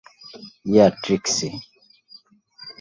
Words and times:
ইয়া, 0.65 0.87
ট্রিক্সি! 1.03 1.49